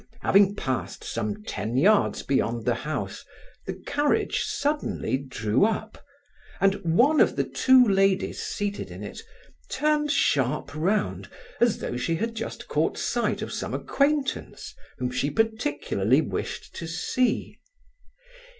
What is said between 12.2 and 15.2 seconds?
just caught sight of some acquaintance whom